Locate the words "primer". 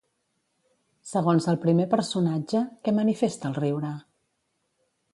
1.67-1.87